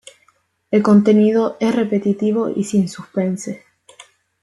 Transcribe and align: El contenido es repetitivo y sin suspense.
El 0.71 0.81
contenido 0.81 1.57
es 1.59 1.75
repetitivo 1.75 2.49
y 2.49 2.63
sin 2.63 2.89
suspense. 2.89 3.61